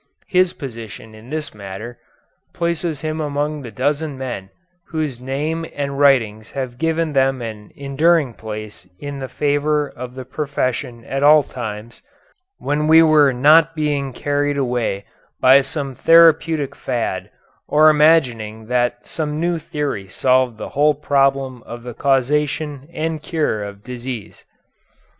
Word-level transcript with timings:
His 0.27 0.53
position 0.53 1.13
in 1.13 1.29
this 1.29 1.53
matter 1.53 1.99
places 2.55 3.01
him 3.01 3.21
among 3.21 3.61
the 3.61 3.69
dozen 3.69 4.17
men 4.17 4.49
whose 4.87 5.19
name 5.21 5.63
and 5.75 5.99
writings 5.99 6.49
have 6.53 6.79
given 6.79 7.13
them 7.13 7.39
an 7.43 7.69
enduring 7.75 8.33
place 8.33 8.89
in 8.97 9.19
the 9.19 9.27
favor 9.27 9.87
of 9.87 10.15
the 10.15 10.25
profession 10.25 11.05
at 11.05 11.21
all 11.21 11.43
times, 11.43 12.01
when 12.57 12.87
we 12.87 13.03
were 13.03 13.31
not 13.31 13.75
being 13.75 14.11
carried 14.11 14.57
away 14.57 15.05
by 15.39 15.61
some 15.61 15.93
therapeutic 15.93 16.73
fad 16.75 17.29
or 17.67 17.87
imagining 17.91 18.65
that 18.65 19.05
some 19.05 19.39
new 19.39 19.59
theory 19.59 20.07
solved 20.07 20.57
the 20.57 20.69
whole 20.69 20.95
problem 20.95 21.61
of 21.61 21.83
the 21.83 21.93
causation 21.93 22.89
and 22.91 23.21
cure 23.21 23.61
of 23.61 23.83
disease. 23.83 24.45